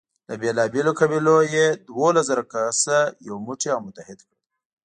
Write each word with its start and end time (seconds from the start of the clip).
له 0.27 0.35
بېلابېلو 0.41 0.91
قبیلو 0.99 1.37
نه 1.41 1.47
یې 1.53 1.65
دولس 1.87 2.25
زره 2.29 2.43
کسه 2.53 2.97
یو 3.27 3.35
موټی 3.45 3.69
او 3.73 3.79
متحد 3.87 4.19
کړل. 4.27 4.39